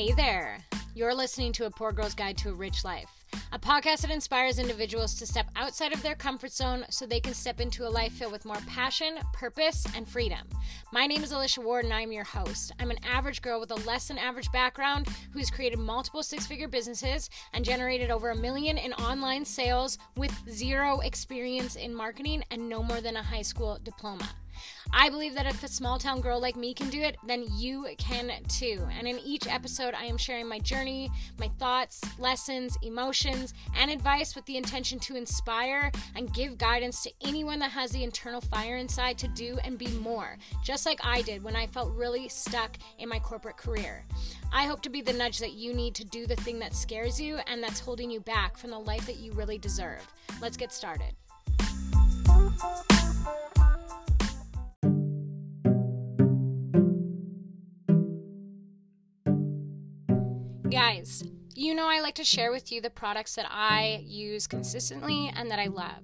Hey 0.00 0.12
there. 0.12 0.56
You're 0.94 1.14
listening 1.14 1.52
to 1.52 1.66
A 1.66 1.70
Poor 1.70 1.92
Girl's 1.92 2.14
Guide 2.14 2.38
to 2.38 2.48
a 2.48 2.54
Rich 2.54 2.86
Life, 2.86 3.10
a 3.52 3.58
podcast 3.58 4.00
that 4.00 4.10
inspires 4.10 4.58
individuals 4.58 5.14
to 5.16 5.26
step 5.26 5.50
outside 5.56 5.92
of 5.92 6.02
their 6.02 6.14
comfort 6.14 6.52
zone 6.52 6.86
so 6.88 7.04
they 7.04 7.20
can 7.20 7.34
step 7.34 7.60
into 7.60 7.86
a 7.86 7.90
life 7.90 8.14
filled 8.14 8.32
with 8.32 8.46
more 8.46 8.56
passion, 8.66 9.18
purpose, 9.34 9.86
and 9.94 10.08
freedom. 10.08 10.48
My 10.90 11.06
name 11.06 11.22
is 11.22 11.32
Alicia 11.32 11.60
Ward 11.60 11.84
and 11.84 11.92
I'm 11.92 12.12
your 12.12 12.24
host. 12.24 12.72
I'm 12.80 12.90
an 12.90 13.04
average 13.04 13.42
girl 13.42 13.60
with 13.60 13.72
a 13.72 13.86
less 13.86 14.08
than 14.08 14.16
average 14.16 14.50
background 14.52 15.06
who's 15.34 15.50
created 15.50 15.78
multiple 15.78 16.22
six 16.22 16.46
figure 16.46 16.66
businesses 16.66 17.28
and 17.52 17.62
generated 17.62 18.10
over 18.10 18.30
a 18.30 18.36
million 18.36 18.78
in 18.78 18.94
online 18.94 19.44
sales 19.44 19.98
with 20.16 20.34
zero 20.48 21.00
experience 21.00 21.76
in 21.76 21.94
marketing 21.94 22.42
and 22.50 22.66
no 22.66 22.82
more 22.82 23.02
than 23.02 23.16
a 23.16 23.22
high 23.22 23.42
school 23.42 23.78
diploma. 23.84 24.26
I 24.92 25.08
believe 25.08 25.34
that 25.34 25.46
if 25.46 25.62
a 25.62 25.68
small 25.68 25.98
town 25.98 26.20
girl 26.20 26.40
like 26.40 26.56
me 26.56 26.74
can 26.74 26.88
do 26.90 27.00
it, 27.00 27.16
then 27.26 27.44
you 27.56 27.86
can 27.98 28.30
too. 28.48 28.86
And 28.98 29.06
in 29.06 29.18
each 29.20 29.46
episode, 29.46 29.94
I 29.94 30.04
am 30.04 30.16
sharing 30.16 30.48
my 30.48 30.58
journey, 30.58 31.10
my 31.38 31.48
thoughts, 31.58 32.00
lessons, 32.18 32.76
emotions, 32.82 33.54
and 33.76 33.90
advice 33.90 34.34
with 34.34 34.44
the 34.46 34.56
intention 34.56 34.98
to 35.00 35.16
inspire 35.16 35.92
and 36.16 36.32
give 36.34 36.58
guidance 36.58 37.02
to 37.04 37.12
anyone 37.22 37.58
that 37.60 37.70
has 37.70 37.90
the 37.90 38.04
internal 38.04 38.40
fire 38.40 38.76
inside 38.76 39.18
to 39.18 39.28
do 39.28 39.58
and 39.64 39.78
be 39.78 39.88
more, 39.98 40.36
just 40.62 40.86
like 40.86 41.00
I 41.04 41.22
did 41.22 41.42
when 41.42 41.56
I 41.56 41.66
felt 41.66 41.94
really 41.94 42.28
stuck 42.28 42.76
in 42.98 43.08
my 43.08 43.18
corporate 43.18 43.56
career. 43.56 44.04
I 44.52 44.66
hope 44.66 44.82
to 44.82 44.90
be 44.90 45.00
the 45.00 45.12
nudge 45.12 45.38
that 45.38 45.52
you 45.52 45.72
need 45.72 45.94
to 45.94 46.04
do 46.04 46.26
the 46.26 46.36
thing 46.36 46.58
that 46.58 46.74
scares 46.74 47.20
you 47.20 47.38
and 47.46 47.62
that's 47.62 47.78
holding 47.80 48.10
you 48.10 48.20
back 48.20 48.58
from 48.58 48.70
the 48.70 48.78
life 48.78 49.06
that 49.06 49.16
you 49.16 49.32
really 49.32 49.58
deserve. 49.58 50.06
Let's 50.40 50.56
get 50.56 50.72
started. 50.72 51.14
Guys, 60.80 61.22
you 61.60 61.74
know 61.74 61.86
I 61.90 62.00
like 62.00 62.14
to 62.14 62.24
share 62.24 62.50
with 62.50 62.72
you 62.72 62.80
the 62.80 62.88
products 62.88 63.34
that 63.34 63.44
I 63.50 64.02
use 64.06 64.46
consistently 64.46 65.30
and 65.36 65.50
that 65.50 65.58
I 65.58 65.66
love. 65.66 66.00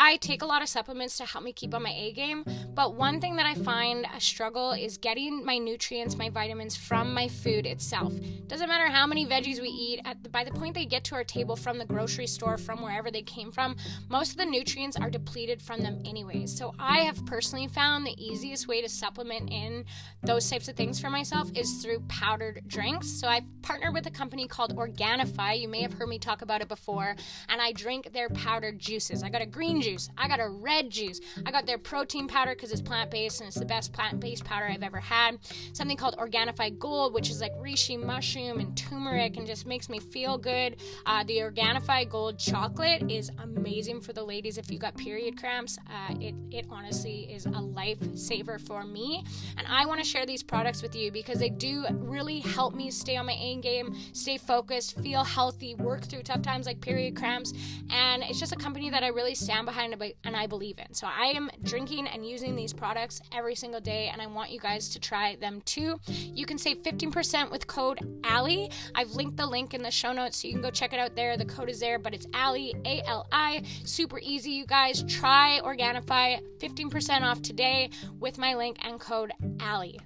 I 0.00 0.16
take 0.18 0.42
a 0.42 0.46
lot 0.46 0.62
of 0.62 0.68
supplements 0.68 1.16
to 1.16 1.24
help 1.24 1.42
me 1.42 1.52
keep 1.52 1.74
on 1.74 1.82
my 1.82 1.90
A 1.90 2.12
game, 2.12 2.44
but 2.72 2.94
one 2.94 3.20
thing 3.20 3.34
that 3.34 3.46
I 3.46 3.54
find 3.56 4.06
a 4.14 4.20
struggle 4.20 4.70
is 4.70 4.96
getting 4.96 5.44
my 5.44 5.58
nutrients, 5.58 6.16
my 6.16 6.30
vitamins 6.30 6.76
from 6.76 7.12
my 7.12 7.26
food 7.26 7.66
itself. 7.66 8.12
Doesn't 8.46 8.68
matter 8.68 8.86
how 8.86 9.08
many 9.08 9.26
veggies 9.26 9.60
we 9.60 9.68
eat, 9.68 10.00
the, 10.22 10.28
by 10.28 10.44
the 10.44 10.52
point 10.52 10.76
they 10.76 10.86
get 10.86 11.02
to 11.04 11.16
our 11.16 11.24
table 11.24 11.56
from 11.56 11.78
the 11.78 11.84
grocery 11.84 12.28
store, 12.28 12.56
from 12.56 12.80
wherever 12.80 13.10
they 13.10 13.22
came 13.22 13.50
from, 13.50 13.76
most 14.08 14.30
of 14.30 14.36
the 14.36 14.44
nutrients 14.46 14.96
are 14.96 15.10
depleted 15.10 15.60
from 15.60 15.80
them 15.80 16.00
anyways. 16.04 16.56
So 16.56 16.74
I 16.78 17.00
have 17.00 17.26
personally 17.26 17.66
found 17.66 18.06
the 18.06 18.14
easiest 18.24 18.68
way 18.68 18.80
to 18.80 18.88
supplement 18.88 19.50
in 19.50 19.84
those 20.22 20.48
types 20.48 20.68
of 20.68 20.76
things 20.76 21.00
for 21.00 21.10
myself 21.10 21.50
is 21.56 21.82
through 21.82 22.04
powdered 22.08 22.62
drinks. 22.68 23.08
So 23.08 23.26
I 23.26 23.40
partnered 23.62 23.94
with 23.94 24.06
a 24.06 24.10
company 24.10 24.46
called 24.46 24.76
Organifi. 24.98 25.60
You 25.60 25.68
may 25.68 25.82
have 25.82 25.92
heard 25.92 26.08
me 26.08 26.18
talk 26.18 26.42
about 26.42 26.60
it 26.60 26.68
before, 26.68 27.14
and 27.48 27.60
I 27.60 27.72
drink 27.72 28.12
their 28.12 28.28
powdered 28.30 28.78
juices. 28.78 29.22
I 29.22 29.28
got 29.28 29.42
a 29.42 29.46
green 29.46 29.80
juice. 29.80 30.10
I 30.18 30.28
got 30.28 30.40
a 30.40 30.48
red 30.48 30.90
juice. 30.90 31.20
I 31.46 31.50
got 31.50 31.66
their 31.66 31.78
protein 31.78 32.26
powder 32.26 32.54
because 32.54 32.72
it's 32.72 32.82
plant 32.82 33.10
based 33.10 33.40
and 33.40 33.48
it's 33.48 33.58
the 33.58 33.64
best 33.64 33.92
plant 33.92 34.20
based 34.20 34.44
powder 34.44 34.66
I've 34.66 34.82
ever 34.82 34.98
had. 35.00 35.38
Something 35.72 35.96
called 35.96 36.16
Organifi 36.16 36.78
Gold, 36.78 37.14
which 37.14 37.30
is 37.30 37.40
like 37.40 37.52
reishi 37.54 38.02
mushroom 38.02 38.60
and 38.60 38.76
turmeric 38.76 39.36
and 39.36 39.46
just 39.46 39.66
makes 39.66 39.88
me 39.88 39.98
feel 39.98 40.38
good. 40.38 40.76
Uh, 41.06 41.24
the 41.24 41.38
Organifi 41.38 42.08
Gold 42.08 42.38
chocolate 42.38 43.10
is 43.10 43.30
amazing 43.42 44.00
for 44.00 44.12
the 44.12 44.22
ladies 44.22 44.58
if 44.58 44.70
you 44.70 44.78
got 44.78 44.96
period 44.96 45.38
cramps. 45.38 45.78
Uh, 45.88 46.14
it, 46.20 46.34
it 46.50 46.66
honestly 46.70 47.32
is 47.32 47.46
a 47.46 47.50
lifesaver 47.50 48.60
for 48.60 48.84
me. 48.84 49.24
And 49.56 49.66
I 49.68 49.86
want 49.86 50.02
to 50.02 50.06
share 50.06 50.26
these 50.26 50.42
products 50.42 50.82
with 50.82 50.94
you 50.94 51.10
because 51.12 51.38
they 51.38 51.50
do 51.50 51.84
really 51.90 52.40
help 52.40 52.74
me 52.74 52.90
stay 52.90 53.16
on 53.16 53.26
my 53.26 53.36
A 53.38 53.56
game, 53.56 53.94
stay 54.12 54.38
focused, 54.38 54.87
feel 54.92 55.24
healthy, 55.24 55.74
work 55.74 56.02
through 56.02 56.22
tough 56.22 56.42
times 56.42 56.66
like 56.66 56.80
period 56.80 57.16
cramps. 57.16 57.52
And 57.90 58.22
it's 58.22 58.38
just 58.38 58.52
a 58.52 58.56
company 58.56 58.90
that 58.90 59.02
I 59.02 59.08
really 59.08 59.34
stand 59.34 59.66
behind 59.66 59.94
and 60.24 60.36
I 60.36 60.46
believe 60.46 60.78
in. 60.78 60.94
So 60.94 61.06
I 61.06 61.32
am 61.34 61.50
drinking 61.62 62.06
and 62.06 62.26
using 62.26 62.54
these 62.54 62.72
products 62.72 63.20
every 63.32 63.54
single 63.54 63.80
day, 63.80 64.10
and 64.12 64.20
I 64.20 64.26
want 64.26 64.50
you 64.50 64.60
guys 64.60 64.88
to 64.90 65.00
try 65.00 65.36
them 65.36 65.60
too. 65.62 65.98
You 66.06 66.46
can 66.46 66.58
save 66.58 66.82
15% 66.82 67.50
with 67.50 67.66
code 67.66 67.98
ALI. 68.24 68.70
I've 68.94 69.12
linked 69.12 69.36
the 69.36 69.46
link 69.46 69.74
in 69.74 69.82
the 69.82 69.90
show 69.90 70.12
notes 70.12 70.42
so 70.42 70.48
you 70.48 70.54
can 70.54 70.62
go 70.62 70.70
check 70.70 70.92
it 70.92 71.00
out 71.00 71.14
there. 71.16 71.36
The 71.36 71.44
code 71.44 71.68
is 71.68 71.80
there, 71.80 71.98
but 71.98 72.14
it's 72.14 72.26
ALI, 72.34 72.74
A 72.84 73.02
L 73.06 73.26
I. 73.32 73.62
Super 73.84 74.18
easy, 74.18 74.50
you 74.50 74.66
guys. 74.66 75.02
Try 75.04 75.60
Organifi, 75.64 76.40
15% 76.58 77.22
off 77.22 77.42
today 77.42 77.90
with 78.18 78.38
my 78.38 78.54
link 78.54 78.78
and 78.82 79.00
code 79.00 79.32
ALI. 79.60 79.98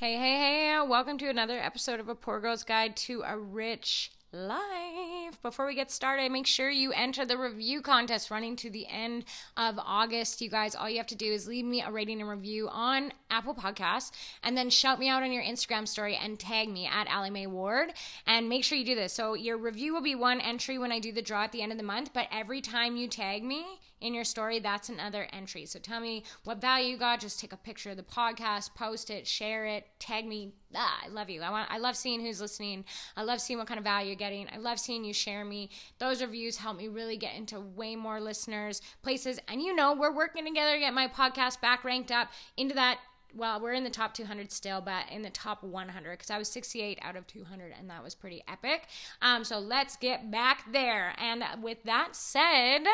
Hey, 0.00 0.14
hey, 0.14 0.36
hey, 0.36 0.80
welcome 0.86 1.18
to 1.18 1.28
another 1.28 1.58
episode 1.58 1.98
of 1.98 2.08
A 2.08 2.14
Poor 2.14 2.38
Girl's 2.38 2.62
Guide 2.62 2.94
to 2.98 3.24
a 3.26 3.36
Rich 3.36 4.12
life. 4.30 5.42
Before 5.42 5.66
we 5.66 5.74
get 5.74 5.90
started, 5.90 6.30
make 6.30 6.46
sure 6.46 6.70
you 6.70 6.92
enter 6.92 7.26
the 7.26 7.36
review 7.36 7.82
contest 7.82 8.30
running 8.30 8.54
to 8.56 8.70
the 8.70 8.86
end 8.86 9.24
of 9.56 9.76
August. 9.76 10.40
You 10.40 10.50
guys, 10.50 10.76
all 10.76 10.88
you 10.88 10.98
have 10.98 11.08
to 11.08 11.16
do 11.16 11.32
is 11.32 11.48
leave 11.48 11.64
me 11.64 11.82
a 11.82 11.90
rating 11.90 12.20
and 12.20 12.30
review 12.30 12.68
on 12.70 13.12
Apple 13.28 13.56
Podcasts 13.56 14.12
and 14.44 14.56
then 14.56 14.70
shout 14.70 15.00
me 15.00 15.08
out 15.08 15.24
on 15.24 15.32
your 15.32 15.42
Instagram 15.42 15.88
story 15.88 16.14
and 16.14 16.38
tag 16.38 16.68
me 16.68 16.86
at 16.86 17.08
Allie 17.08 17.30
Mae 17.30 17.48
Ward. 17.48 17.92
And 18.24 18.48
make 18.48 18.62
sure 18.62 18.78
you 18.78 18.84
do 18.84 18.94
this. 18.94 19.12
So 19.12 19.34
your 19.34 19.58
review 19.58 19.94
will 19.94 20.00
be 20.00 20.14
one 20.14 20.40
entry 20.40 20.78
when 20.78 20.92
I 20.92 21.00
do 21.00 21.10
the 21.10 21.22
draw 21.22 21.42
at 21.42 21.50
the 21.50 21.60
end 21.60 21.72
of 21.72 21.78
the 21.78 21.82
month, 21.82 22.12
but 22.14 22.28
every 22.30 22.60
time 22.60 22.96
you 22.96 23.08
tag 23.08 23.42
me, 23.42 23.66
in 24.00 24.14
your 24.14 24.24
story, 24.24 24.58
that's 24.58 24.88
another 24.88 25.26
entry. 25.32 25.66
So 25.66 25.78
tell 25.78 26.00
me 26.00 26.24
what 26.44 26.60
value 26.60 26.90
you 26.90 26.96
got. 26.96 27.20
Just 27.20 27.40
take 27.40 27.52
a 27.52 27.56
picture 27.56 27.90
of 27.90 27.96
the 27.96 28.02
podcast, 28.02 28.74
post 28.74 29.10
it, 29.10 29.26
share 29.26 29.66
it, 29.66 29.86
tag 29.98 30.26
me. 30.26 30.52
Ah, 30.74 31.00
I 31.04 31.08
love 31.08 31.30
you. 31.30 31.40
I 31.42 31.50
want. 31.50 31.70
I 31.70 31.78
love 31.78 31.96
seeing 31.96 32.20
who's 32.20 32.40
listening. 32.40 32.84
I 33.16 33.22
love 33.22 33.40
seeing 33.40 33.58
what 33.58 33.68
kind 33.68 33.78
of 33.78 33.84
value 33.84 34.08
you're 34.08 34.16
getting. 34.16 34.48
I 34.52 34.58
love 34.58 34.78
seeing 34.78 35.04
you 35.04 35.12
share 35.12 35.44
me. 35.44 35.70
Those 35.98 36.20
reviews 36.20 36.56
help 36.56 36.76
me 36.76 36.88
really 36.88 37.16
get 37.16 37.34
into 37.34 37.60
way 37.60 37.96
more 37.96 38.20
listeners, 38.20 38.82
places, 39.02 39.38
and 39.48 39.62
you 39.62 39.74
know 39.74 39.94
we're 39.94 40.14
working 40.14 40.44
together 40.44 40.74
to 40.74 40.78
get 40.78 40.94
my 40.94 41.08
podcast 41.08 41.60
back 41.60 41.84
ranked 41.84 42.12
up 42.12 42.28
into 42.56 42.74
that 42.74 42.98
well, 43.34 43.60
we're 43.60 43.74
in 43.74 43.84
the 43.84 43.90
top 43.90 44.14
200 44.14 44.50
still, 44.50 44.80
but 44.80 45.04
in 45.10 45.22
the 45.22 45.30
top 45.30 45.62
100 45.62 46.10
because 46.12 46.30
I 46.30 46.38
was 46.38 46.48
68 46.48 46.98
out 47.02 47.16
of 47.16 47.26
200, 47.26 47.74
and 47.78 47.90
that 47.90 48.02
was 48.02 48.14
pretty 48.14 48.42
epic. 48.48 48.86
Um, 49.20 49.44
so 49.44 49.58
let's 49.58 49.96
get 49.96 50.30
back 50.30 50.72
there. 50.72 51.14
And 51.18 51.44
with 51.62 51.82
that 51.84 52.16
said, 52.16 52.84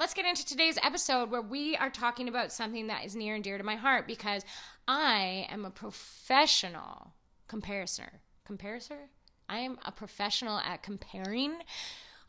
let's 0.00 0.14
get 0.14 0.24
into 0.24 0.46
today's 0.46 0.78
episode 0.82 1.30
where 1.30 1.42
we 1.42 1.76
are 1.76 1.90
talking 1.90 2.26
about 2.26 2.50
something 2.50 2.86
that 2.86 3.04
is 3.04 3.14
near 3.14 3.34
and 3.34 3.44
dear 3.44 3.58
to 3.58 3.64
my 3.64 3.76
heart 3.76 4.06
because 4.06 4.42
I 4.88 5.46
am 5.50 5.66
a 5.66 5.70
professional 5.70 7.12
comparator. 7.50 8.08
Comparator? 8.48 8.96
I 9.46 9.58
am 9.58 9.78
a 9.84 9.92
professional 9.92 10.58
at 10.60 10.82
comparing. 10.82 11.52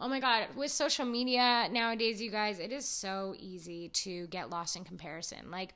Oh 0.01 0.09
my 0.09 0.19
God, 0.19 0.47
with 0.57 0.69
social 0.69 1.05
media 1.05 1.69
nowadays, 1.71 2.21
you 2.21 2.29
guys, 2.29 2.59
it 2.59 2.73
is 2.73 2.85
so 2.85 3.35
easy 3.39 3.87
to 3.87 4.27
get 4.27 4.49
lost 4.49 4.75
in 4.75 4.83
comparison. 4.83 5.49
Like, 5.49 5.73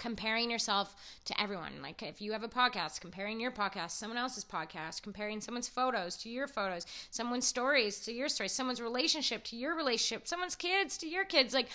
comparing 0.00 0.50
yourself 0.50 0.94
to 1.24 1.40
everyone. 1.40 1.82
Like 1.82 2.02
if 2.02 2.20
you 2.20 2.32
have 2.32 2.42
a 2.42 2.48
podcast, 2.48 3.00
comparing 3.00 3.40
your 3.40 3.50
podcast, 3.50 3.90
someone 3.90 4.18
else's 4.18 4.44
podcast, 4.44 5.02
comparing 5.02 5.40
someone's 5.40 5.68
photos 5.68 6.16
to 6.18 6.28
your 6.28 6.48
photos, 6.48 6.86
someone's 7.10 7.46
stories 7.46 8.00
to 8.00 8.12
your 8.12 8.28
stories, 8.28 8.52
someone's 8.52 8.80
relationship 8.80 9.44
to 9.44 9.56
your 9.56 9.76
relationship, 9.76 10.26
someone's 10.26 10.56
kids 10.56 10.96
to 10.98 11.06
your 11.06 11.24
kids. 11.24 11.54
Like 11.54 11.68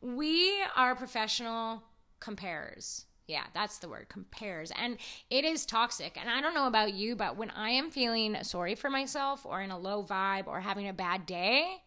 we 0.00 0.52
are 0.76 0.94
professional 0.94 1.82
comparers. 2.20 3.06
Yeah, 3.26 3.44
that's 3.54 3.78
the 3.78 3.88
word, 3.88 4.10
compares. 4.10 4.70
And 4.70 4.98
it 5.30 5.44
is 5.46 5.64
toxic. 5.64 6.18
And 6.20 6.28
I 6.28 6.42
don't 6.42 6.54
know 6.54 6.66
about 6.66 6.92
you, 6.92 7.16
but 7.16 7.36
when 7.38 7.50
I 7.50 7.70
am 7.70 7.90
feeling 7.90 8.36
sorry 8.42 8.74
for 8.74 8.90
myself 8.90 9.46
or 9.46 9.62
in 9.62 9.70
a 9.70 9.78
low 9.78 10.04
vibe 10.04 10.46
or 10.46 10.60
having 10.60 10.88
a 10.88 10.92
bad 10.92 11.24
day, 11.24 11.82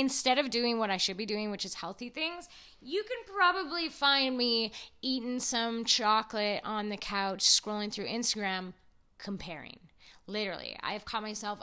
instead 0.00 0.38
of 0.38 0.48
doing 0.48 0.78
what 0.78 0.90
I 0.90 0.96
should 0.96 1.18
be 1.18 1.26
doing, 1.26 1.50
which 1.50 1.66
is 1.66 1.74
healthy 1.74 2.08
things, 2.08 2.48
you 2.80 3.02
can 3.02 3.34
probably 3.36 3.90
find 3.90 4.36
me 4.36 4.72
eating 5.02 5.38
some 5.38 5.84
chocolate 5.84 6.62
on 6.64 6.88
the 6.88 6.96
couch, 6.96 7.40
scrolling 7.40 7.92
through 7.92 8.06
Instagram, 8.06 8.72
comparing. 9.18 9.78
Literally, 10.26 10.74
I 10.80 10.94
have 10.94 11.04
caught 11.04 11.22
myself 11.22 11.58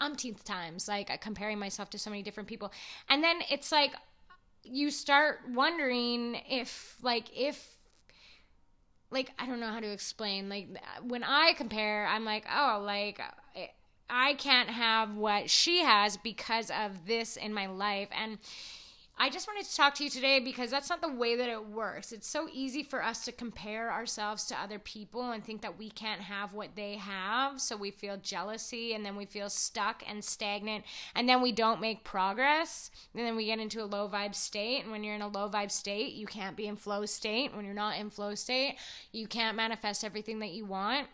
umpteenth 0.00 0.42
times, 0.44 0.88
like 0.88 1.08
uh, 1.08 1.16
comparing 1.18 1.58
myself 1.58 1.88
to 1.90 1.98
so 1.98 2.10
many 2.10 2.22
different 2.22 2.48
people. 2.48 2.72
And 3.08 3.22
then 3.22 3.36
it's 3.48 3.70
like, 3.70 3.92
you 4.64 4.90
start 4.90 5.40
wondering 5.48 6.40
if, 6.50 6.96
like, 7.00 7.26
if 7.32 7.76
like 9.12 9.30
I 9.38 9.46
don't 9.46 9.60
know 9.60 9.70
how 9.70 9.78
to 9.78 9.92
explain. 9.92 10.48
Like 10.48 10.66
when 11.00 11.22
I 11.22 11.52
compare, 11.52 12.06
I'm 12.06 12.24
like, 12.24 12.44
oh, 12.52 12.82
like 12.84 13.20
I 14.08 14.34
can't 14.34 14.70
have 14.70 15.16
what 15.16 15.50
she 15.50 15.82
has 15.82 16.16
because 16.16 16.70
of 16.70 17.06
this 17.06 17.36
in 17.36 17.52
my 17.52 17.66
life. 17.66 18.08
And 18.12 18.38
I 19.18 19.30
just 19.30 19.48
wanted 19.48 19.64
to 19.64 19.74
talk 19.74 19.94
to 19.94 20.04
you 20.04 20.10
today 20.10 20.40
because 20.40 20.70
that's 20.70 20.90
not 20.90 21.00
the 21.00 21.10
way 21.10 21.36
that 21.36 21.48
it 21.48 21.70
works. 21.70 22.12
It's 22.12 22.28
so 22.28 22.48
easy 22.52 22.82
for 22.82 23.02
us 23.02 23.24
to 23.24 23.32
compare 23.32 23.90
ourselves 23.90 24.44
to 24.46 24.60
other 24.60 24.78
people 24.78 25.30
and 25.30 25.42
think 25.42 25.62
that 25.62 25.78
we 25.78 25.88
can't 25.88 26.20
have 26.20 26.52
what 26.52 26.76
they 26.76 26.96
have. 26.96 27.58
So 27.58 27.78
we 27.78 27.90
feel 27.90 28.18
jealousy 28.18 28.92
and 28.92 29.06
then 29.06 29.16
we 29.16 29.24
feel 29.24 29.48
stuck 29.48 30.02
and 30.06 30.22
stagnant 30.22 30.84
and 31.14 31.26
then 31.26 31.40
we 31.40 31.50
don't 31.50 31.80
make 31.80 32.04
progress. 32.04 32.90
And 33.14 33.24
then 33.24 33.36
we 33.36 33.46
get 33.46 33.58
into 33.58 33.82
a 33.82 33.86
low 33.86 34.06
vibe 34.06 34.34
state. 34.34 34.82
And 34.82 34.92
when 34.92 35.02
you're 35.02 35.14
in 35.14 35.22
a 35.22 35.28
low 35.28 35.48
vibe 35.48 35.70
state, 35.70 36.12
you 36.12 36.26
can't 36.26 36.54
be 36.56 36.66
in 36.66 36.76
flow 36.76 37.06
state. 37.06 37.56
When 37.56 37.64
you're 37.64 37.72
not 37.72 37.98
in 37.98 38.10
flow 38.10 38.34
state, 38.34 38.76
you 39.12 39.26
can't 39.26 39.56
manifest 39.56 40.04
everything 40.04 40.40
that 40.40 40.50
you 40.50 40.66
want. 40.66 41.08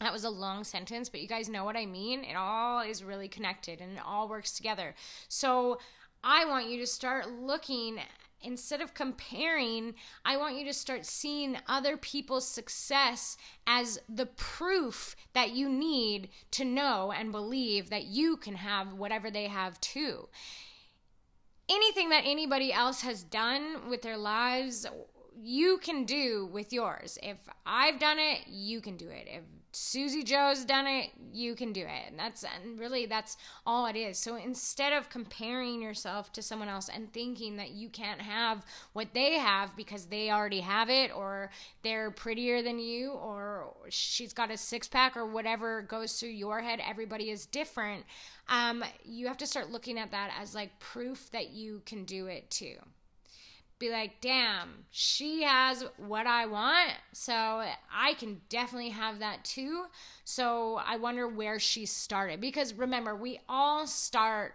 That 0.00 0.12
was 0.12 0.24
a 0.24 0.30
long 0.30 0.62
sentence, 0.64 1.08
but 1.08 1.20
you 1.20 1.28
guys 1.28 1.48
know 1.48 1.64
what 1.64 1.76
I 1.76 1.86
mean. 1.86 2.22
It 2.22 2.36
all 2.36 2.80
is 2.80 3.02
really 3.02 3.28
connected 3.28 3.80
and 3.80 3.92
it 3.92 4.02
all 4.04 4.28
works 4.28 4.52
together. 4.52 4.94
So, 5.28 5.78
I 6.24 6.44
want 6.44 6.68
you 6.68 6.78
to 6.80 6.86
start 6.86 7.30
looking 7.30 8.00
instead 8.42 8.80
of 8.80 8.94
comparing, 8.94 9.94
I 10.24 10.36
want 10.36 10.56
you 10.56 10.64
to 10.66 10.72
start 10.72 11.06
seeing 11.06 11.56
other 11.66 11.96
people's 11.96 12.46
success 12.46 13.36
as 13.66 13.98
the 14.08 14.26
proof 14.26 15.16
that 15.32 15.52
you 15.52 15.68
need 15.68 16.30
to 16.52 16.64
know 16.64 17.12
and 17.12 17.32
believe 17.32 17.90
that 17.90 18.04
you 18.04 18.36
can 18.36 18.56
have 18.56 18.92
whatever 18.92 19.30
they 19.30 19.46
have 19.46 19.80
too. 19.80 20.28
Anything 21.68 22.10
that 22.10 22.24
anybody 22.24 22.72
else 22.72 23.02
has 23.02 23.22
done 23.22 23.88
with 23.88 24.02
their 24.02 24.16
lives, 24.16 24.86
you 25.40 25.78
can 25.78 26.04
do 26.04 26.48
with 26.52 26.72
yours. 26.72 27.18
If 27.22 27.38
I've 27.64 27.98
done 27.98 28.18
it, 28.18 28.46
you 28.46 28.80
can 28.80 28.96
do 28.96 29.08
it. 29.08 29.26
If 29.28 29.42
Susie 29.78 30.22
Joe's 30.22 30.64
done 30.64 30.86
it, 30.86 31.10
you 31.34 31.54
can 31.54 31.70
do 31.74 31.82
it. 31.82 32.08
And 32.08 32.18
that's 32.18 32.44
and 32.44 32.80
really 32.80 33.04
that's 33.04 33.36
all 33.66 33.84
it 33.84 33.94
is. 33.94 34.18
So 34.18 34.36
instead 34.36 34.94
of 34.94 35.10
comparing 35.10 35.82
yourself 35.82 36.32
to 36.32 36.42
someone 36.42 36.68
else 36.68 36.88
and 36.88 37.12
thinking 37.12 37.56
that 37.56 37.72
you 37.72 37.90
can't 37.90 38.22
have 38.22 38.64
what 38.94 39.12
they 39.12 39.34
have 39.34 39.76
because 39.76 40.06
they 40.06 40.30
already 40.30 40.60
have 40.60 40.88
it 40.88 41.14
or 41.14 41.50
they're 41.82 42.10
prettier 42.10 42.62
than 42.62 42.78
you 42.78 43.10
or 43.10 43.74
she's 43.90 44.32
got 44.32 44.50
a 44.50 44.56
six 44.56 44.88
pack 44.88 45.14
or 45.14 45.26
whatever 45.26 45.82
goes 45.82 46.18
through 46.18 46.30
your 46.30 46.62
head, 46.62 46.80
everybody 46.82 47.28
is 47.28 47.44
different. 47.44 48.02
Um, 48.48 48.82
you 49.04 49.26
have 49.26 49.36
to 49.38 49.46
start 49.46 49.70
looking 49.70 49.98
at 49.98 50.10
that 50.12 50.30
as 50.40 50.54
like 50.54 50.78
proof 50.78 51.30
that 51.32 51.50
you 51.50 51.82
can 51.84 52.04
do 52.04 52.28
it 52.28 52.50
too 52.50 52.76
be 53.78 53.90
like, 53.90 54.20
damn, 54.20 54.84
she 54.90 55.42
has 55.42 55.84
what 55.98 56.26
I 56.26 56.46
want. 56.46 56.92
So 57.12 57.34
I 57.34 58.14
can 58.18 58.40
definitely 58.48 58.90
have 58.90 59.18
that 59.18 59.44
too. 59.44 59.84
So 60.24 60.80
I 60.84 60.96
wonder 60.96 61.28
where 61.28 61.58
she 61.58 61.86
started. 61.86 62.40
Because 62.40 62.74
remember, 62.74 63.14
we 63.14 63.40
all 63.48 63.86
start 63.86 64.54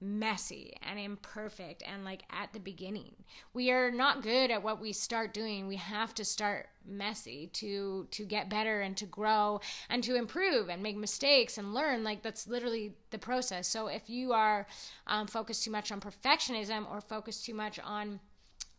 messy 0.00 0.74
and 0.82 0.98
imperfect 0.98 1.82
and 1.86 2.04
like 2.04 2.22
at 2.30 2.52
the 2.52 2.60
beginning. 2.60 3.14
We 3.54 3.70
are 3.70 3.90
not 3.90 4.22
good 4.22 4.50
at 4.50 4.62
what 4.62 4.80
we 4.80 4.92
start 4.92 5.32
doing. 5.32 5.68
We 5.68 5.76
have 5.76 6.14
to 6.16 6.24
start 6.24 6.68
messy 6.84 7.48
to 7.54 8.06
to 8.10 8.24
get 8.24 8.50
better 8.50 8.80
and 8.80 8.96
to 8.98 9.06
grow 9.06 9.60
and 9.88 10.04
to 10.04 10.14
improve 10.14 10.68
and 10.68 10.82
make 10.82 10.96
mistakes 10.96 11.58
and 11.58 11.74
learn 11.74 12.04
like 12.04 12.22
that's 12.22 12.46
literally 12.46 12.94
the 13.10 13.18
process. 13.18 13.68
So 13.68 13.86
if 13.86 14.10
you 14.10 14.32
are 14.32 14.66
um, 15.06 15.26
focused 15.26 15.64
too 15.64 15.70
much 15.70 15.90
on 15.90 16.00
perfectionism 16.00 16.90
or 16.90 17.00
focused 17.00 17.46
too 17.46 17.54
much 17.54 17.78
on 17.80 18.20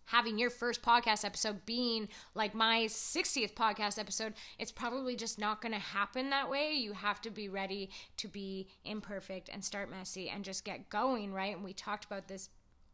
having 0.08 0.38
your 0.38 0.50
first 0.50 0.82
podcast 0.82 1.24
episode 1.24 1.66
being 1.66 2.08
like 2.34 2.56
my 2.56 2.86
60th 2.86 3.54
podcast 3.54 4.00
episode, 4.00 4.34
it's 4.58 4.72
probably 4.72 5.16
just 5.16 5.38
not 5.38 5.62
going 5.62 5.74
to 5.74 5.80
happen 5.80 6.30
that 6.30 6.50
way. 6.50 6.74
You 6.74 6.94
have 6.94 7.22
to 7.22 7.30
be 7.30 7.50
ready 7.50 7.90
to 8.18 8.28
be 8.28 8.68
imperfect 8.84 9.50
and 9.52 9.64
start 9.64 9.90
messy 9.90 10.30
and 10.30 10.44
just 10.44 10.66
get 10.66 10.90
going, 10.90 11.34
right? 11.34 11.56
And 11.56 11.64
we 11.64 11.74
talked 11.74 12.06
about 12.06 12.28
this 12.28 12.50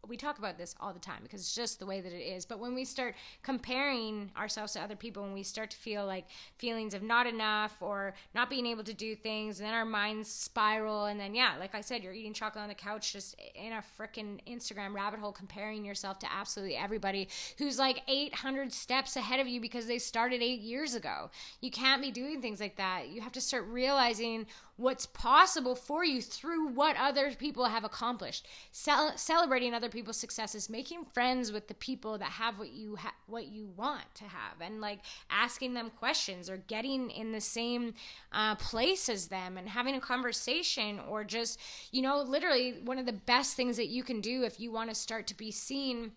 we 0.08 0.18
talk 0.18 0.38
about 0.38 0.58
this 0.58 0.76
all 0.82 0.92
the 0.92 1.00
time 1.00 1.20
because 1.24 1.40
it's 1.42 1.56
just 1.56 1.80
the 1.80 1.86
way 1.86 2.02
that 2.02 2.12
it 2.12 2.22
is. 2.22 2.46
But 2.46 2.60
when 2.60 2.76
we 2.76 2.84
start 2.84 3.16
comparing 3.42 4.32
ourselves 4.36 4.74
to 4.74 4.82
other 4.82 4.96
people, 4.96 5.24
when 5.24 5.34
we 5.34 5.44
start 5.44 5.72
to 5.72 5.78
feel 5.78 6.06
like 6.06 6.26
feelings 6.58 6.94
of 6.94 7.02
not 7.02 7.26
enough 7.26 7.78
or 7.80 8.14
not 8.36 8.50
being 8.50 8.66
able 8.66 8.84
to 8.84 8.94
do 8.94 9.16
things, 9.16 9.60
and 9.60 9.68
then 9.68 9.74
our 9.74 9.86
minds 9.86 10.30
spiral. 10.30 11.06
And 11.06 11.20
then, 11.20 11.34
yeah, 11.34 11.56
like 11.58 11.74
I 11.74 11.82
said, 11.82 12.04
you're 12.04 12.14
eating 12.14 12.34
chocolate 12.34 12.64
on 12.64 12.70
the 12.70 12.76
couch 12.76 13.14
just 13.14 13.36
in 13.56 13.72
a 13.74 13.84
freaking 13.98 14.40
Instagram 14.46 14.94
rabbit 14.94 15.20
hole, 15.20 15.32
comparing 15.32 15.86
yourself 15.86 16.20
to 16.20 16.32
absolutely 16.32 16.76
everybody 16.76 17.30
who's 17.58 17.80
like 17.80 18.02
800 18.08 18.74
steps 18.74 19.16
ahead 19.16 19.40
of 19.40 19.48
you 19.48 19.62
because 19.62 19.88
they 19.88 20.00
started 20.00 20.42
eight 20.42 20.60
years 20.60 20.96
ago. 20.96 21.30
You 21.62 21.72
can't 21.72 22.02
be 22.02 22.12
doing 22.12 22.42
things 22.42 22.60
like 22.60 22.76
that. 22.76 23.10
You 23.10 23.22
have 23.22 23.32
to 23.34 23.42
start 23.42 23.66
realizing 23.68 24.48
what's 24.76 25.06
possible 25.06 25.76
for 25.76 26.04
you 26.04 26.22
through 26.22 26.68
what 26.70 26.96
other 26.98 27.32
people 27.36 27.66
have 27.66 27.84
accomplished. 27.84 28.48
Cel- 28.72 29.16
celebrating 29.18 29.74
other 29.74 29.90
people's 29.90 30.18
successes 30.18 30.70
making 30.70 31.06
friends 31.14 31.52
with 31.52 31.68
the 31.68 31.74
people 31.76 32.18
that 32.18 32.32
have 32.32 32.58
what 32.58 32.72
you 32.72 32.96
ha- 32.96 33.14
what 33.28 33.48
you 33.48 33.68
want 33.76 34.14
to 34.16 34.24
have 34.24 34.60
and 34.62 34.82
like 34.82 35.00
asking 35.30 35.74
them 35.74 35.92
questions 35.92 36.50
or 36.50 36.58
getting 36.58 37.12
in 37.12 37.32
the 37.32 37.42
same 37.42 37.94
uh, 38.32 38.56
place 38.56 39.10
as 39.10 39.28
them 39.28 39.58
and 39.58 39.70
having 39.70 39.96
a 39.96 40.02
conversation 40.02 41.00
or 41.08 41.24
just 41.24 41.60
you 41.92 42.02
know 42.02 42.22
literally 42.22 42.80
one 42.84 42.98
of 42.98 43.06
the 43.06 43.14
best 43.14 43.56
things 43.56 43.78
that 43.78 43.88
you 43.88 44.04
can 44.04 44.22
do 44.22 44.44
if 44.44 44.60
you 44.60 44.72
want 44.72 44.90
to 44.90 44.96
start 44.96 45.28
to 45.28 45.38
be 45.38 45.52
seen 45.52 46.12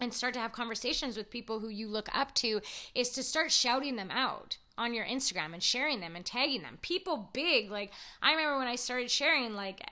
and 0.00 0.14
start 0.14 0.32
to 0.32 0.40
have 0.40 0.52
conversations 0.52 1.16
with 1.16 1.30
people 1.30 1.60
who 1.60 1.68
you 1.68 1.86
look 1.86 2.08
up 2.16 2.34
to 2.34 2.60
is 2.94 3.10
to 3.10 3.22
start 3.22 3.52
shouting 3.52 3.96
them 3.96 4.10
out 4.10 4.56
on 4.80 4.94
your 4.94 5.04
Instagram 5.04 5.52
and 5.52 5.62
sharing 5.62 6.00
them 6.00 6.16
and 6.16 6.24
tagging 6.24 6.62
them. 6.62 6.78
People 6.80 7.28
big, 7.34 7.70
like 7.70 7.92
I 8.22 8.30
remember 8.32 8.58
when 8.58 8.66
I 8.66 8.76
started 8.76 9.10
sharing 9.10 9.54
like 9.54 9.82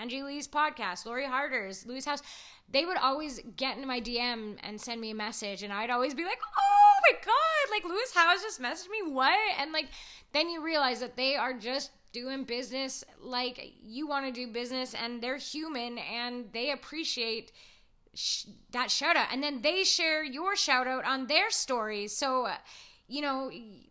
Angie 0.00 0.22
Lee's 0.22 0.48
podcast, 0.48 1.04
Lori 1.04 1.26
Harder's, 1.26 1.84
Lewis 1.84 2.06
Howes, 2.06 2.22
they 2.70 2.86
would 2.86 2.96
always 2.96 3.40
get 3.56 3.76
into 3.76 3.86
my 3.86 4.00
DM 4.00 4.56
and 4.62 4.80
send 4.80 5.00
me 5.02 5.10
a 5.10 5.14
message 5.14 5.62
and 5.62 5.72
I'd 5.72 5.90
always 5.90 6.14
be 6.14 6.24
like, 6.24 6.38
"Oh 6.58 6.94
my 7.10 7.18
god, 7.24 7.70
like 7.70 7.84
Lewis 7.84 8.12
Howes 8.14 8.42
just 8.42 8.60
messaged 8.60 8.90
me 8.90 9.12
what?" 9.12 9.38
And 9.58 9.72
like 9.72 9.88
then 10.32 10.48
you 10.48 10.64
realize 10.64 11.00
that 11.00 11.16
they 11.16 11.36
are 11.36 11.52
just 11.52 11.90
doing 12.12 12.44
business 12.44 13.04
like 13.20 13.74
you 13.82 14.08
want 14.08 14.24
to 14.26 14.32
do 14.32 14.50
business 14.50 14.94
and 14.94 15.22
they're 15.22 15.36
human 15.36 15.98
and 15.98 16.46
they 16.54 16.70
appreciate 16.70 17.52
sh- 18.14 18.46
that 18.72 18.90
shout 18.90 19.14
out 19.14 19.28
and 19.30 19.42
then 19.42 19.60
they 19.60 19.84
share 19.84 20.24
your 20.24 20.56
shout 20.56 20.86
out 20.86 21.04
on 21.04 21.26
their 21.26 21.50
stories. 21.50 22.16
So 22.16 22.46
uh, 22.46 22.56
you 23.08 23.22
know, 23.22 23.50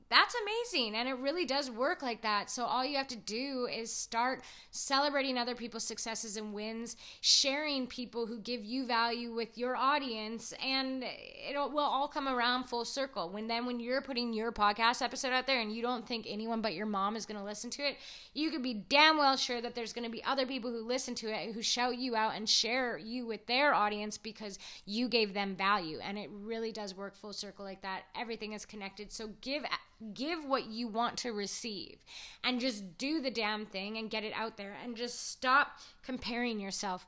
that's 0.10 0.36
amazing. 0.42 0.96
And 0.96 1.10
it 1.10 1.18
really 1.18 1.46
does 1.46 1.70
work 1.70 2.02
like 2.02 2.22
that. 2.22 2.50
So 2.50 2.64
all 2.66 2.86
you 2.86 2.98
have 2.98 3.08
to 3.08 3.16
do 3.16 3.68
is 3.72 3.94
start 3.94 4.44
celebrating 4.72 5.38
other 5.38 5.56
people's 5.56 5.84
successes 5.84 6.38
and 6.38 6.54
wins, 6.54 6.96
sharing 7.22 7.88
people 7.88 8.26
who 8.26 8.40
give 8.40 8.64
you 8.64 8.86
value 8.86 9.34
with 9.34 9.58
your 9.58 9.76
audience, 9.76 10.54
and 10.64 11.04
it 11.04 11.56
will 11.56 11.80
all 11.80 12.08
come 12.08 12.28
around 12.28 12.66
full 12.66 12.86
circle. 12.86 13.30
When 13.30 13.48
then 13.48 13.66
when 13.66 13.80
you're 13.80 14.02
putting 14.02 14.34
your 14.34 14.52
podcast 14.52 15.02
episode 15.02 15.34
out 15.34 15.48
there 15.48 15.60
and 15.60 15.74
you 15.74 15.82
don't 15.82 16.08
think 16.08 16.26
anyone 16.28 16.62
but 16.62 16.74
your 16.74 16.86
mom 16.86 17.16
is 17.16 17.26
going 17.26 17.40
to 17.40 17.46
listen 17.46 17.70
to 17.72 17.82
it, 17.84 17.98
you 18.34 18.50
could 18.50 18.64
be 18.64 18.74
damn 18.74 19.18
well 19.18 19.36
sure 19.36 19.62
that 19.62 19.76
there's 19.76 19.94
going 19.94 20.06
to 20.06 20.12
be 20.12 20.24
other 20.24 20.46
people 20.46 20.72
who 20.72 20.86
listen 20.86 21.16
to 21.16 21.28
it 21.28 21.54
who 21.54 21.62
shout 21.62 21.98
you 21.98 22.16
out 22.16 22.36
and 22.36 22.48
share 22.48 22.98
you 22.98 23.26
with 23.26 23.46
their 23.48 23.74
audience 23.74 24.18
because 24.18 24.60
you 24.86 25.08
gave 25.08 25.34
them 25.34 25.56
value. 25.56 26.00
And 26.02 26.18
it 26.18 26.30
really 26.32 26.72
does 26.72 26.96
work 26.96 27.16
full 27.16 27.34
circle 27.34 27.66
like 27.66 27.82
that. 27.82 28.04
Everything 28.16 28.54
is 28.54 28.66
connected. 28.66 29.12
So 29.12 29.30
give 29.42 29.64
give 30.14 30.46
what 30.46 30.68
you 30.68 30.88
want 30.88 31.18
to 31.18 31.32
receive 31.32 31.98
and 32.44 32.60
just 32.60 32.98
do 32.98 33.20
the 33.20 33.32
damn 33.32 33.66
thing 33.66 33.98
and 33.98 34.10
get 34.10 34.24
it 34.24 34.34
out 34.36 34.58
there 34.58 34.76
and 34.84 34.96
just 34.96 35.32
stop 35.32 35.80
comparing 36.04 36.60
yourself 36.60 37.06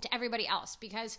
to 0.00 0.14
everybody 0.14 0.46
else 0.46 0.76
because 0.76 1.18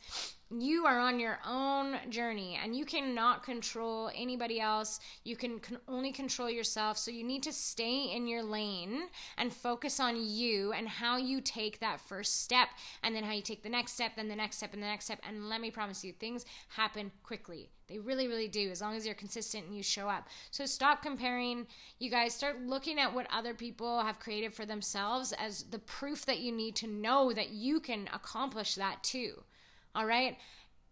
you 0.49 0.85
are 0.85 0.99
on 0.99 1.19
your 1.19 1.39
own 1.47 1.95
journey 2.09 2.59
and 2.61 2.75
you 2.75 2.85
cannot 2.85 3.43
control 3.43 4.11
anybody 4.13 4.59
else. 4.59 4.99
You 5.23 5.35
can 5.35 5.59
con- 5.59 5.79
only 5.87 6.11
control 6.11 6.49
yourself. 6.49 6.97
So 6.97 7.11
you 7.11 7.23
need 7.23 7.43
to 7.43 7.53
stay 7.53 8.11
in 8.13 8.27
your 8.27 8.43
lane 8.43 9.03
and 9.37 9.53
focus 9.53 9.99
on 9.99 10.15
you 10.17 10.71
and 10.73 10.87
how 10.87 11.17
you 11.17 11.41
take 11.41 11.79
that 11.79 11.99
first 12.01 12.41
step 12.43 12.69
and 13.01 13.15
then 13.15 13.23
how 13.23 13.31
you 13.31 13.41
take 13.41 13.63
the 13.63 13.69
next 13.69 13.93
step, 13.93 14.15
then 14.15 14.27
the 14.27 14.35
next 14.35 14.57
step, 14.57 14.73
and 14.73 14.81
the 14.81 14.87
next 14.87 15.05
step. 15.05 15.19
And 15.27 15.49
let 15.49 15.61
me 15.61 15.71
promise 15.71 16.03
you, 16.03 16.13
things 16.13 16.45
happen 16.69 17.11
quickly. 17.23 17.69
They 17.87 17.99
really, 17.99 18.27
really 18.27 18.47
do, 18.47 18.69
as 18.69 18.81
long 18.81 18.95
as 18.95 19.05
you're 19.05 19.15
consistent 19.15 19.65
and 19.65 19.75
you 19.75 19.83
show 19.83 20.07
up. 20.07 20.27
So 20.51 20.65
stop 20.65 21.01
comparing. 21.01 21.67
You 21.99 22.09
guys 22.09 22.33
start 22.33 22.61
looking 22.61 22.99
at 22.99 23.13
what 23.13 23.27
other 23.31 23.53
people 23.53 24.01
have 24.01 24.19
created 24.19 24.53
for 24.53 24.65
themselves 24.65 25.33
as 25.33 25.63
the 25.63 25.79
proof 25.79 26.25
that 26.25 26.39
you 26.39 26.51
need 26.51 26.75
to 26.77 26.87
know 26.87 27.33
that 27.33 27.49
you 27.49 27.79
can 27.79 28.09
accomplish 28.13 28.75
that 28.75 29.03
too. 29.03 29.43
All 29.95 30.05
right 30.05 30.37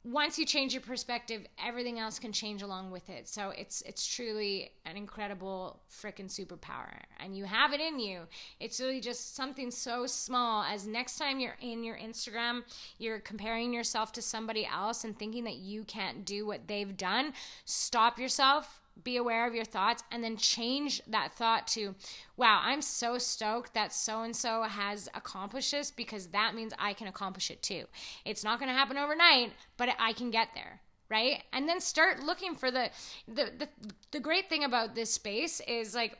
once 0.03 0.39
you 0.39 0.45
change 0.45 0.73
your 0.73 0.81
perspective, 0.81 1.45
everything 1.63 1.99
else 1.99 2.17
can 2.17 2.31
change 2.31 2.63
along 2.63 2.89
with 2.89 3.07
it. 3.09 3.27
So 3.27 3.51
it's 3.51 3.83
it's 3.83 4.05
truly 4.07 4.71
an 4.85 4.97
incredible 4.97 5.79
freaking 5.91 6.25
superpower, 6.25 7.01
and 7.19 7.37
you 7.37 7.45
have 7.45 7.71
it 7.71 7.79
in 7.79 7.99
you. 7.99 8.21
It's 8.59 8.79
really 8.79 8.99
just 8.99 9.35
something 9.35 9.69
so 9.69 10.07
small 10.07 10.63
as 10.63 10.87
next 10.87 11.17
time 11.17 11.39
you're 11.39 11.57
in 11.61 11.83
your 11.83 11.97
Instagram, 11.97 12.63
you're 12.97 13.19
comparing 13.19 13.73
yourself 13.73 14.11
to 14.13 14.21
somebody 14.21 14.65
else 14.65 15.03
and 15.03 15.17
thinking 15.17 15.43
that 15.43 15.57
you 15.57 15.83
can't 15.83 16.25
do 16.25 16.47
what 16.47 16.67
they've 16.67 16.97
done. 16.97 17.33
Stop 17.65 18.17
yourself 18.17 18.81
be 19.03 19.17
aware 19.17 19.47
of 19.47 19.55
your 19.55 19.65
thoughts 19.65 20.03
and 20.11 20.23
then 20.23 20.37
change 20.37 21.01
that 21.07 21.33
thought 21.33 21.67
to, 21.67 21.95
wow, 22.37 22.61
I'm 22.63 22.81
so 22.81 23.17
stoked 23.17 23.73
that 23.73 23.93
so 23.93 24.23
and 24.23 24.35
so 24.35 24.63
has 24.63 25.09
accomplished 25.13 25.71
this 25.71 25.91
because 25.91 26.27
that 26.27 26.55
means 26.55 26.73
I 26.79 26.93
can 26.93 27.07
accomplish 27.07 27.51
it 27.51 27.61
too. 27.61 27.85
It's 28.25 28.43
not 28.43 28.59
going 28.59 28.69
to 28.69 28.75
happen 28.75 28.97
overnight, 28.97 29.53
but 29.77 29.89
I 29.99 30.13
can 30.13 30.31
get 30.31 30.49
there 30.53 30.81
right 31.09 31.43
and 31.51 31.67
then 31.67 31.81
start 31.81 32.23
looking 32.23 32.55
for 32.55 32.71
the, 32.71 32.89
the 33.27 33.51
the 33.59 33.67
the 34.11 34.19
great 34.19 34.47
thing 34.47 34.63
about 34.63 34.95
this 34.95 35.13
space 35.13 35.59
is 35.67 35.93
like 35.93 36.17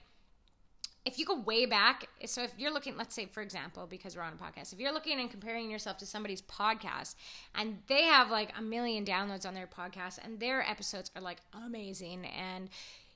if 1.03 1.17
you 1.17 1.25
go 1.25 1.39
way 1.39 1.65
back, 1.65 2.07
so 2.25 2.43
if 2.43 2.53
you're 2.57 2.71
looking, 2.71 2.95
let's 2.95 3.15
say, 3.15 3.25
for 3.25 3.41
example, 3.41 3.87
because 3.89 4.15
we're 4.15 4.21
on 4.21 4.33
a 4.33 4.35
podcast, 4.35 4.71
if 4.71 4.79
you're 4.79 4.93
looking 4.93 5.19
and 5.19 5.31
comparing 5.31 5.71
yourself 5.71 5.97
to 5.97 6.05
somebody's 6.05 6.41
podcast 6.43 7.15
and 7.55 7.79
they 7.87 8.03
have 8.03 8.29
like 8.29 8.53
a 8.57 8.61
million 8.61 9.03
downloads 9.03 9.47
on 9.47 9.55
their 9.55 9.67
podcast 9.67 10.19
and 10.23 10.39
their 10.39 10.61
episodes 10.61 11.09
are 11.15 11.21
like 11.21 11.39
amazing 11.65 12.25
and 12.25 12.69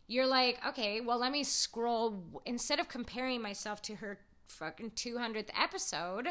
you're 0.08 0.26
like, 0.26 0.60
okay, 0.68 1.02
well, 1.02 1.20
let 1.20 1.32
me 1.32 1.44
scroll 1.44 2.24
instead 2.46 2.80
of 2.80 2.88
comparing 2.88 3.42
myself 3.42 3.82
to 3.84 3.96
her 3.96 4.18
fucking 4.48 4.92
200th 4.92 5.50
episode, 5.60 6.28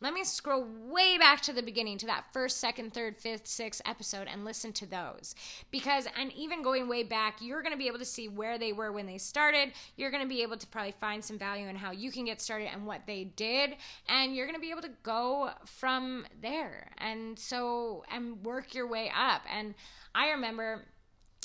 let 0.00 0.12
me 0.12 0.24
scroll 0.24 0.66
way 0.88 1.18
back 1.18 1.40
to 1.42 1.52
the 1.52 1.62
beginning 1.62 1.98
to 1.98 2.06
that 2.06 2.24
first, 2.32 2.58
second, 2.58 2.92
third, 2.92 3.16
fifth, 3.16 3.46
sixth 3.46 3.82
episode 3.86 4.28
and 4.30 4.44
listen 4.44 4.72
to 4.72 4.86
those. 4.86 5.34
Because, 5.70 6.06
and 6.18 6.32
even 6.32 6.62
going 6.62 6.88
way 6.88 7.02
back, 7.02 7.38
you're 7.40 7.62
going 7.62 7.72
to 7.72 7.78
be 7.78 7.86
able 7.86 7.98
to 7.98 8.04
see 8.04 8.28
where 8.28 8.58
they 8.58 8.72
were 8.72 8.92
when 8.92 9.06
they 9.06 9.18
started. 9.18 9.72
You're 9.96 10.10
going 10.10 10.22
to 10.22 10.28
be 10.28 10.42
able 10.42 10.56
to 10.56 10.66
probably 10.66 10.94
find 11.00 11.24
some 11.24 11.38
value 11.38 11.68
in 11.68 11.76
how 11.76 11.92
you 11.92 12.10
can 12.10 12.24
get 12.24 12.40
started 12.40 12.68
and 12.72 12.86
what 12.86 13.02
they 13.06 13.24
did. 13.24 13.76
And 14.08 14.34
you're 14.34 14.46
going 14.46 14.56
to 14.56 14.60
be 14.60 14.70
able 14.70 14.82
to 14.82 14.92
go 15.02 15.50
from 15.64 16.26
there. 16.40 16.90
And 16.98 17.38
so, 17.38 18.04
and 18.10 18.44
work 18.44 18.74
your 18.74 18.86
way 18.86 19.10
up. 19.16 19.42
And 19.52 19.74
I 20.14 20.30
remember 20.30 20.84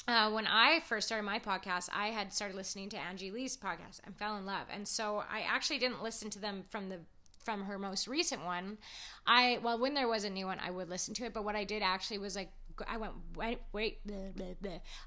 uh, 0.08 0.30
when 0.32 0.48
I 0.48 0.82
first 0.82 1.08
started 1.08 1.24
my 1.24 1.40
podcast, 1.40 1.90
I 1.94 2.08
had 2.08 2.34
started 2.34 2.56
listening 2.56 2.90
to 2.90 2.98
Angie 2.98 3.32
Lee's 3.32 3.56
podcast 3.56 4.02
and 4.04 4.16
fell 4.16 4.38
in 4.38 4.46
love. 4.46 4.68
And 4.72 4.88
so 4.88 5.24
I 5.32 5.42
actually 5.42 5.80
didn't 5.80 6.04
listen 6.04 6.30
to 6.32 6.40
them 6.40 6.64
from 6.70 6.90
the 6.90 7.00
from 7.44 7.64
her 7.66 7.78
most 7.78 8.08
recent 8.08 8.44
one. 8.46 8.78
I 9.28 9.60
well, 9.64 9.80
when 9.80 9.94
there 9.94 10.08
was 10.08 10.24
a 10.24 10.30
new 10.30 10.46
one, 10.46 10.60
I 10.60 10.72
would 10.72 10.90
listen 10.90 11.14
to 11.16 11.26
it. 11.26 11.34
But 11.34 11.44
what 11.44 11.56
I 11.56 11.64
did 11.64 11.84
actually 11.84 12.18
was 12.18 12.36
like 12.36 12.52
I 12.88 12.98
went 12.98 13.14
wait 13.36 13.60
wait. 13.72 14.00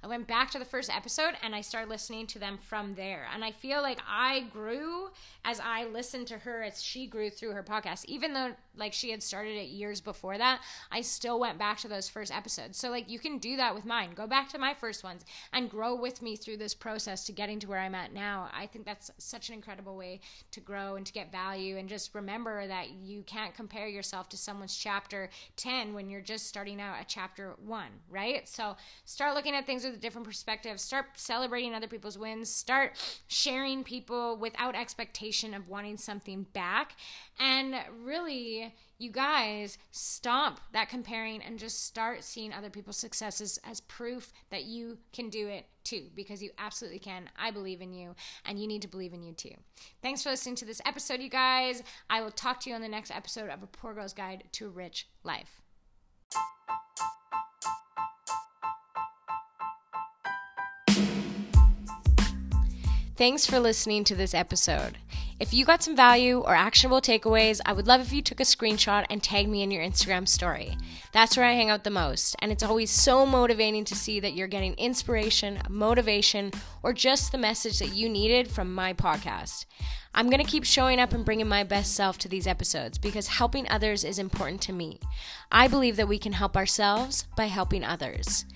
I 0.02 0.06
went 0.06 0.26
back 0.26 0.50
to 0.52 0.58
the 0.58 0.64
first 0.64 0.94
episode 0.94 1.34
and 1.42 1.54
I 1.54 1.60
started 1.60 1.90
listening 1.90 2.26
to 2.28 2.38
them 2.38 2.58
from 2.58 2.94
there. 2.94 3.26
And 3.34 3.44
I 3.44 3.52
feel 3.52 3.82
like 3.82 3.98
I 4.08 4.46
grew 4.52 5.08
as 5.44 5.60
I 5.60 5.86
listened 5.86 6.28
to 6.28 6.38
her 6.38 6.62
as 6.62 6.82
she 6.82 7.06
grew 7.06 7.28
through 7.30 7.52
her 7.52 7.62
podcast. 7.62 8.04
Even 8.06 8.32
though 8.32 8.52
like 8.76 8.92
she 8.92 9.10
had 9.10 9.22
started 9.22 9.56
it 9.56 9.68
years 9.68 10.00
before 10.00 10.38
that, 10.38 10.60
I 10.90 11.00
still 11.00 11.38
went 11.38 11.58
back 11.58 11.78
to 11.78 11.88
those 11.88 12.08
first 12.08 12.34
episodes. 12.34 12.78
So 12.78 12.90
like 12.90 13.10
you 13.10 13.18
can 13.18 13.38
do 13.38 13.56
that 13.56 13.74
with 13.74 13.84
mine. 13.84 14.10
Go 14.14 14.26
back 14.26 14.48
to 14.50 14.58
my 14.58 14.74
first 14.74 15.04
ones 15.04 15.24
and 15.52 15.70
grow 15.70 15.94
with 15.94 16.22
me 16.22 16.36
through 16.36 16.58
this 16.58 16.74
process 16.74 17.24
to 17.24 17.32
getting 17.32 17.58
to 17.60 17.68
where 17.68 17.78
I'm 17.78 17.94
at 17.94 18.12
now. 18.12 18.48
I 18.56 18.66
think 18.66 18.84
that's 18.84 19.10
such 19.18 19.48
an 19.48 19.54
incredible 19.54 19.96
way 19.96 20.20
to 20.52 20.60
grow 20.60 20.96
and 20.96 21.06
to 21.06 21.12
get 21.12 21.32
value 21.32 21.76
and 21.76 21.88
just 21.88 22.14
remember 22.14 22.66
that 22.66 22.90
you 22.90 23.22
can't 23.22 23.54
compare 23.54 23.88
yourself 23.88 24.28
to 24.30 24.36
someone's 24.36 24.76
chapter 24.76 25.30
10 25.56 25.94
when 25.94 26.10
you're 26.10 26.20
just 26.20 26.46
starting 26.46 26.80
out 26.80 26.98
at 26.98 27.08
chapter 27.08 27.54
1, 27.64 27.86
right? 28.10 28.48
So 28.48 28.76
start 29.04 29.34
looking 29.34 29.54
at 29.54 29.66
things 29.66 29.84
with 29.84 29.94
a 29.94 29.98
different 29.98 30.26
perspective. 30.26 30.80
Start 30.80 31.06
celebrating 31.14 31.74
other 31.74 31.86
people's 31.86 32.18
wins. 32.18 32.48
Start 32.50 32.92
sharing 33.28 33.84
people 33.84 34.36
without 34.36 34.74
expectation 34.74 35.54
of 35.54 35.68
wanting 35.68 35.96
something 35.96 36.46
back 36.52 36.96
and 37.38 37.74
really 38.02 38.65
you 38.98 39.10
guys 39.10 39.78
stop 39.90 40.60
that 40.72 40.88
comparing 40.88 41.42
and 41.42 41.58
just 41.58 41.84
start 41.84 42.24
seeing 42.24 42.52
other 42.52 42.70
people's 42.70 42.96
successes 42.96 43.58
as 43.64 43.80
proof 43.80 44.32
that 44.50 44.64
you 44.64 44.98
can 45.12 45.28
do 45.28 45.48
it 45.48 45.66
too 45.84 46.06
because 46.14 46.42
you 46.42 46.50
absolutely 46.58 46.98
can. 46.98 47.28
I 47.38 47.50
believe 47.50 47.80
in 47.80 47.92
you 47.92 48.14
and 48.44 48.58
you 48.58 48.66
need 48.66 48.82
to 48.82 48.88
believe 48.88 49.12
in 49.12 49.22
you 49.22 49.32
too. 49.32 49.54
Thanks 50.02 50.22
for 50.22 50.30
listening 50.30 50.56
to 50.56 50.64
this 50.64 50.80
episode, 50.84 51.20
you 51.20 51.28
guys. 51.30 51.82
I 52.08 52.22
will 52.22 52.30
talk 52.30 52.60
to 52.60 52.70
you 52.70 52.76
on 52.76 52.82
the 52.82 52.88
next 52.88 53.10
episode 53.10 53.50
of 53.50 53.62
A 53.62 53.66
Poor 53.66 53.94
Girl's 53.94 54.14
Guide 54.14 54.44
to 54.52 54.66
a 54.66 54.70
Rich 54.70 55.08
Life. 55.22 55.60
Thanks 63.16 63.46
for 63.46 63.58
listening 63.58 64.04
to 64.04 64.14
this 64.14 64.34
episode. 64.34 64.98
If 65.38 65.52
you 65.52 65.66
got 65.66 65.82
some 65.82 65.94
value 65.94 66.38
or 66.38 66.54
actionable 66.54 67.02
takeaways, 67.02 67.60
I 67.66 67.74
would 67.74 67.86
love 67.86 68.00
if 68.00 68.10
you 68.10 68.22
took 68.22 68.40
a 68.40 68.44
screenshot 68.44 69.04
and 69.10 69.22
tagged 69.22 69.50
me 69.50 69.62
in 69.62 69.70
your 69.70 69.84
Instagram 69.84 70.26
story. 70.26 70.78
That's 71.12 71.36
where 71.36 71.44
I 71.44 71.52
hang 71.52 71.68
out 71.68 71.84
the 71.84 71.90
most, 71.90 72.36
and 72.40 72.50
it's 72.50 72.62
always 72.62 72.90
so 72.90 73.26
motivating 73.26 73.84
to 73.84 73.94
see 73.94 74.18
that 74.20 74.32
you're 74.32 74.48
getting 74.48 74.72
inspiration, 74.74 75.60
motivation, 75.68 76.52
or 76.82 76.94
just 76.94 77.32
the 77.32 77.38
message 77.38 77.80
that 77.80 77.94
you 77.94 78.08
needed 78.08 78.50
from 78.50 78.74
my 78.74 78.94
podcast. 78.94 79.66
I'm 80.14 80.30
going 80.30 80.42
to 80.42 80.50
keep 80.50 80.64
showing 80.64 80.98
up 80.98 81.12
and 81.12 81.22
bringing 81.22 81.48
my 81.48 81.64
best 81.64 81.94
self 81.94 82.16
to 82.18 82.28
these 82.30 82.46
episodes 82.46 82.96
because 82.96 83.26
helping 83.26 83.68
others 83.68 84.04
is 84.04 84.18
important 84.18 84.62
to 84.62 84.72
me. 84.72 85.00
I 85.52 85.68
believe 85.68 85.96
that 85.96 86.08
we 86.08 86.18
can 86.18 86.32
help 86.32 86.56
ourselves 86.56 87.26
by 87.36 87.48
helping 87.48 87.84
others. 87.84 88.46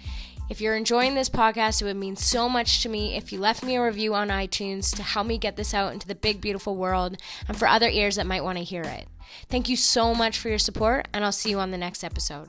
If 0.51 0.61
you're 0.61 0.75
enjoying 0.75 1.15
this 1.15 1.29
podcast, 1.29 1.81
it 1.81 1.85
would 1.85 1.97
mean 1.97 2.17
so 2.17 2.49
much 2.49 2.83
to 2.83 2.89
me 2.89 3.17
if 3.17 3.33
you 3.33 3.39
left 3.39 3.63
me 3.63 3.77
a 3.77 3.85
review 3.85 4.15
on 4.15 4.31
iTunes 4.31 4.93
to 4.97 5.03
help 5.05 5.29
me 5.29 5.39
get 5.39 5.55
this 5.55 5.73
out 5.73 5.93
into 5.93 6.09
the 6.09 6.15
big, 6.17 6.41
beautiful 6.41 6.75
world 6.75 7.17
and 7.47 7.57
for 7.57 7.69
other 7.69 7.89
ears 7.89 8.17
that 8.17 8.27
might 8.27 8.43
want 8.43 8.59
to 8.59 8.65
hear 8.65 8.83
it. 8.83 9.07
Thank 9.49 9.69
you 9.69 9.77
so 9.77 10.13
much 10.13 10.37
for 10.37 10.49
your 10.49 10.59
support, 10.59 11.07
and 11.13 11.25
I'll 11.25 11.31
see 11.31 11.51
you 11.51 11.61
on 11.61 11.71
the 11.71 11.79
next 11.79 12.03
episode. 12.03 12.49